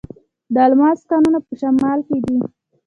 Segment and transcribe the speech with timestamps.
[0.53, 2.37] د الماس کانونه په شمال کې دي.